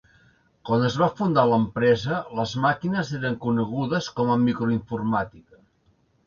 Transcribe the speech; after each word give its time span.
Quan 0.67 0.85
es 0.85 0.93
va 1.01 1.09
fundar 1.19 1.43
l’empresa, 1.49 2.17
les 2.39 2.53
màquines 2.63 3.11
eren 3.19 3.37
conegudes 3.45 4.09
com 4.21 4.33
a 4.33 4.41
microinformàtica. 4.47 5.63